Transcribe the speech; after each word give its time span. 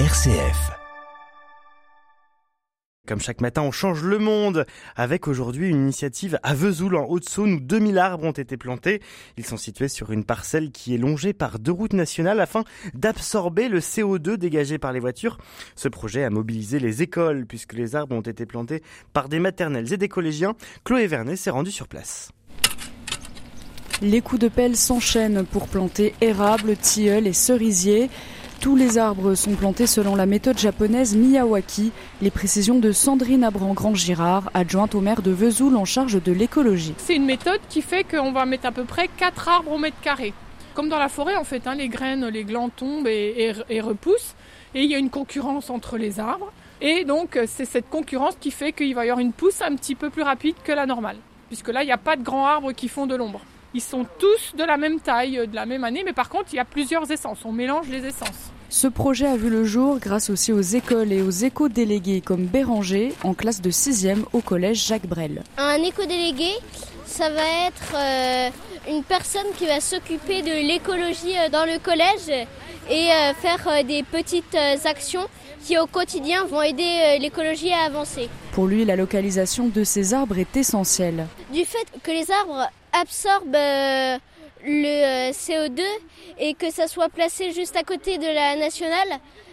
RCF. 0.00 0.72
Comme 3.06 3.20
chaque 3.20 3.40
matin, 3.40 3.62
on 3.62 3.70
change 3.70 4.02
le 4.02 4.18
monde 4.18 4.66
avec 4.96 5.28
aujourd'hui 5.28 5.68
une 5.68 5.82
initiative 5.82 6.36
à 6.42 6.52
Vesoul 6.52 6.96
en 6.96 7.04
Haute-Saône 7.04 7.52
où 7.52 7.60
2000 7.60 7.98
arbres 7.98 8.24
ont 8.24 8.32
été 8.32 8.56
plantés. 8.56 9.00
Ils 9.36 9.46
sont 9.46 9.56
situés 9.56 9.86
sur 9.86 10.10
une 10.10 10.24
parcelle 10.24 10.72
qui 10.72 10.96
est 10.96 10.98
longée 10.98 11.32
par 11.32 11.60
deux 11.60 11.70
routes 11.70 11.92
nationales 11.92 12.40
afin 12.40 12.64
d'absorber 12.94 13.68
le 13.68 13.78
CO2 13.78 14.36
dégagé 14.36 14.78
par 14.78 14.92
les 14.92 14.98
voitures. 14.98 15.38
Ce 15.76 15.86
projet 15.86 16.24
a 16.24 16.30
mobilisé 16.30 16.80
les 16.80 17.02
écoles 17.02 17.46
puisque 17.46 17.74
les 17.74 17.94
arbres 17.94 18.16
ont 18.16 18.20
été 18.20 18.46
plantés 18.46 18.82
par 19.12 19.28
des 19.28 19.38
maternelles 19.38 19.92
et 19.92 19.96
des 19.96 20.08
collégiens. 20.08 20.56
Chloé 20.82 21.06
Vernet 21.06 21.36
s'est 21.36 21.50
rendue 21.50 21.70
sur 21.70 21.86
place. 21.86 22.32
Les 24.02 24.22
coups 24.22 24.40
de 24.40 24.48
pelle 24.48 24.74
s'enchaînent 24.74 25.46
pour 25.46 25.68
planter 25.68 26.16
érables, 26.20 26.76
tilleuls 26.76 27.28
et 27.28 27.32
cerisiers. 27.32 28.10
Tous 28.64 28.76
les 28.76 28.96
arbres 28.96 29.34
sont 29.34 29.56
plantés 29.56 29.86
selon 29.86 30.16
la 30.16 30.24
méthode 30.24 30.56
japonaise 30.56 31.14
Miyawaki, 31.14 31.92
les 32.22 32.30
précisions 32.30 32.78
de 32.78 32.92
Sandrine 32.92 33.44
Abran-Grand-Girard, 33.44 34.50
adjointe 34.54 34.94
au 34.94 35.02
maire 35.02 35.20
de 35.20 35.32
Vesoul 35.32 35.76
en 35.76 35.84
charge 35.84 36.22
de 36.22 36.32
l'écologie. 36.32 36.94
C'est 36.96 37.14
une 37.14 37.26
méthode 37.26 37.60
qui 37.68 37.82
fait 37.82 38.04
qu'on 38.04 38.32
va 38.32 38.46
mettre 38.46 38.64
à 38.64 38.72
peu 38.72 38.84
près 38.84 39.08
4 39.18 39.48
arbres 39.50 39.72
au 39.72 39.76
mètre 39.76 40.00
carré. 40.00 40.32
Comme 40.72 40.88
dans 40.88 40.98
la 40.98 41.10
forêt 41.10 41.36
en 41.36 41.44
fait, 41.44 41.66
hein, 41.66 41.74
les 41.74 41.88
graines, 41.88 42.26
les 42.26 42.44
glands 42.44 42.70
tombent 42.70 43.06
et, 43.06 43.52
repoussent. 43.82 44.34
Et 44.74 44.84
il 44.84 44.90
y 44.90 44.94
a 44.94 44.98
une 44.98 45.10
concurrence 45.10 45.68
entre 45.68 45.98
les 45.98 46.18
arbres. 46.18 46.50
Et 46.80 47.04
donc 47.04 47.38
c'est 47.46 47.66
cette 47.66 47.90
concurrence 47.90 48.38
qui 48.40 48.50
fait 48.50 48.72
qu'il 48.72 48.94
va 48.94 49.04
y 49.04 49.10
avoir 49.10 49.20
une 49.20 49.34
pousse 49.34 49.60
un 49.60 49.76
petit 49.76 49.94
peu 49.94 50.08
plus 50.08 50.22
rapide 50.22 50.54
que 50.64 50.72
la 50.72 50.86
normale. 50.86 51.18
Puisque 51.48 51.68
là, 51.68 51.82
il 51.82 51.86
n'y 51.86 51.92
a 51.92 51.98
pas 51.98 52.16
de 52.16 52.22
grands 52.22 52.46
arbres 52.46 52.72
qui 52.72 52.88
font 52.88 53.06
de 53.06 53.14
l'ombre. 53.14 53.42
Ils 53.74 53.82
sont 53.82 54.06
tous 54.20 54.56
de 54.56 54.62
la 54.62 54.76
même 54.76 55.00
taille, 55.00 55.48
de 55.48 55.54
la 55.54 55.66
même 55.66 55.82
année, 55.82 56.02
mais 56.04 56.12
par 56.12 56.28
contre, 56.28 56.46
il 56.52 56.56
y 56.56 56.60
a 56.60 56.64
plusieurs 56.64 57.10
essences. 57.10 57.44
On 57.44 57.50
mélange 57.50 57.88
les 57.88 58.06
essences. 58.06 58.52
Ce 58.68 58.86
projet 58.86 59.26
a 59.26 59.36
vu 59.36 59.50
le 59.50 59.64
jour 59.64 59.98
grâce 59.98 60.30
aussi 60.30 60.52
aux 60.52 60.60
écoles 60.60 61.12
et 61.12 61.22
aux 61.22 61.30
éco-délégués 61.30 62.20
comme 62.20 62.46
Béranger 62.46 63.12
en 63.24 63.34
classe 63.34 63.60
de 63.60 63.70
6e 63.70 64.24
au 64.32 64.40
collège 64.40 64.86
Jacques 64.86 65.06
Brel. 65.06 65.42
Un 65.58 65.82
éco-délégué, 65.82 66.50
ça 67.04 67.28
va 67.30 67.66
être 67.66 67.94
euh, 67.96 68.50
une 68.88 69.02
personne 69.02 69.46
qui 69.58 69.66
va 69.66 69.80
s'occuper 69.80 70.42
de 70.42 70.66
l'écologie 70.68 71.36
euh, 71.36 71.48
dans 71.50 71.64
le 71.64 71.78
collège 71.80 72.46
et 72.90 73.10
euh, 73.10 73.34
faire 73.34 73.84
des 73.84 74.02
petites 74.02 74.56
actions 74.84 75.26
qui 75.64 75.78
au 75.78 75.86
quotidien 75.86 76.44
vont 76.44 76.62
aider 76.62 77.18
l'écologie 77.18 77.72
à 77.72 77.84
avancer. 77.84 78.28
Pour 78.52 78.66
lui, 78.66 78.84
la 78.84 78.96
localisation 78.96 79.68
de 79.68 79.82
ces 79.82 80.14
arbres 80.14 80.38
est 80.38 80.56
essentielle. 80.56 81.26
Du 81.52 81.64
fait 81.64 81.86
que 82.02 82.10
les 82.10 82.30
arbres 82.30 82.68
absorbe 82.92 83.54
euh, 83.54 84.18
le 84.64 85.28
euh, 85.28 85.30
CO2 85.32 85.80
et 86.38 86.54
que 86.54 86.70
ça 86.70 86.86
soit 86.86 87.08
placé 87.08 87.52
juste 87.52 87.76
à 87.76 87.82
côté 87.82 88.18
de 88.18 88.26
la 88.26 88.56
nationale, 88.56 89.08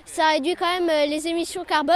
ça 0.06 0.30
réduit 0.30 0.56
quand 0.56 0.72
même 0.80 0.90
euh, 0.90 1.06
les 1.06 1.28
émissions 1.28 1.64
carbone 1.64 1.96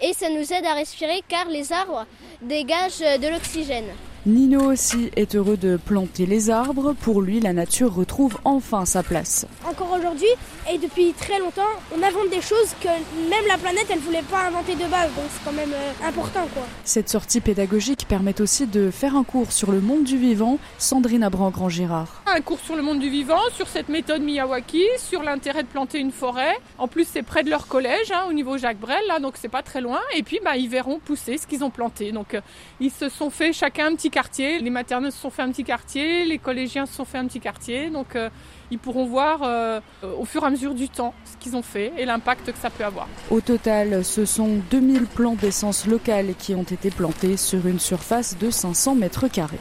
et 0.00 0.12
ça 0.12 0.28
nous 0.30 0.52
aide 0.52 0.64
à 0.64 0.74
respirer 0.74 1.22
car 1.28 1.48
les 1.48 1.72
arbres 1.72 2.06
dégagent 2.42 3.00
de 3.00 3.28
l'oxygène. 3.28 3.88
Nino 4.26 4.72
aussi 4.72 5.12
est 5.14 5.36
heureux 5.36 5.56
de 5.56 5.76
planter 5.76 6.26
les 6.26 6.50
arbres. 6.50 6.94
Pour 7.00 7.22
lui, 7.22 7.38
la 7.38 7.52
nature 7.52 7.94
retrouve 7.94 8.38
enfin 8.44 8.84
sa 8.84 9.04
place. 9.04 9.46
Encore 9.64 9.92
aujourd'hui 9.96 10.26
et 10.68 10.78
depuis 10.78 11.12
très 11.12 11.38
longtemps, 11.38 11.62
on 11.96 12.02
invente 12.02 12.28
des 12.30 12.40
choses 12.40 12.74
que 12.80 12.88
même 12.88 13.46
la 13.46 13.56
planète, 13.56 13.86
elle 13.88 14.00
voulait 14.00 14.22
pas 14.22 14.48
inventer 14.48 14.74
de 14.74 14.90
base. 14.90 15.14
Donc 15.14 15.26
c'est 15.30 15.44
quand 15.44 15.52
même 15.52 15.72
euh, 15.72 16.08
important, 16.08 16.48
quoi. 16.52 16.64
Cette 16.82 17.08
sortie 17.08 17.40
pédagogique 17.40 18.06
permet 18.08 18.40
aussi 18.40 18.66
de 18.66 18.90
faire 18.90 19.14
un 19.14 19.22
cours 19.22 19.52
sur 19.52 19.70
le 19.70 19.80
monde 19.80 20.02
du 20.02 20.18
vivant. 20.18 20.58
Sandrine 20.78 21.22
Abran-Grand-Girard. 21.22 22.22
Un 22.26 22.40
cours 22.40 22.58
sur 22.58 22.74
le 22.74 22.82
monde 22.82 22.98
du 22.98 23.08
vivant, 23.08 23.38
sur 23.54 23.68
cette 23.68 23.88
méthode 23.88 24.22
Miyawaki, 24.22 24.82
sur 24.98 25.22
l'intérêt 25.22 25.62
de 25.62 25.68
planter 25.68 26.00
une 26.00 26.10
forêt. 26.10 26.56
En 26.78 26.88
plus, 26.88 27.06
c'est 27.06 27.22
près 27.22 27.44
de 27.44 27.50
leur 27.50 27.68
collège, 27.68 28.10
hein, 28.10 28.24
au 28.28 28.32
niveau 28.32 28.58
Jacques 28.58 28.80
Brel, 28.80 29.02
là, 29.06 29.20
donc 29.20 29.34
c'est 29.40 29.48
pas 29.48 29.62
très 29.62 29.80
loin. 29.80 30.00
Et 30.16 30.24
puis, 30.24 30.40
bah, 30.44 30.56
ils 30.56 30.68
verront 30.68 30.98
pousser 30.98 31.38
ce 31.38 31.46
qu'ils 31.46 31.62
ont 31.62 31.70
planté. 31.70 32.10
Donc, 32.10 32.34
euh, 32.34 32.40
ils 32.80 32.90
se 32.90 33.08
sont 33.08 33.30
fait 33.30 33.52
chacun 33.52 33.86
un 33.86 33.94
petit 33.94 34.10
Les 34.38 34.70
maternelles 34.70 35.12
se 35.12 35.18
sont 35.18 35.28
fait 35.28 35.42
un 35.42 35.50
petit 35.50 35.64
quartier, 35.64 36.24
les 36.24 36.38
collégiens 36.38 36.86
se 36.86 36.94
sont 36.94 37.04
fait 37.04 37.18
un 37.18 37.26
petit 37.26 37.40
quartier. 37.40 37.90
Donc 37.90 38.16
euh, 38.16 38.30
ils 38.70 38.78
pourront 38.78 39.04
voir 39.04 39.40
euh, 39.42 39.80
au 40.18 40.24
fur 40.24 40.42
et 40.42 40.46
à 40.46 40.50
mesure 40.50 40.74
du 40.74 40.88
temps 40.88 41.12
ce 41.24 41.36
qu'ils 41.36 41.54
ont 41.54 41.62
fait 41.62 41.92
et 41.98 42.06
l'impact 42.06 42.50
que 42.50 42.58
ça 42.58 42.70
peut 42.70 42.84
avoir. 42.84 43.08
Au 43.30 43.42
total, 43.42 44.02
ce 44.04 44.24
sont 44.24 44.60
2000 44.70 45.02
plants 45.04 45.34
d'essence 45.34 45.86
locales 45.86 46.34
qui 46.38 46.54
ont 46.54 46.62
été 46.62 46.90
plantés 46.90 47.36
sur 47.36 47.66
une 47.66 47.78
surface 47.78 48.38
de 48.38 48.50
500 48.50 48.94
mètres 48.94 49.28
carrés. 49.28 49.60